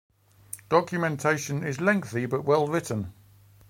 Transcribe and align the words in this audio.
Documentation 0.69 1.63
is 1.63 1.79
lengthy 1.79 2.25
but 2.25 2.43
well 2.43 2.67
written. 2.67 3.13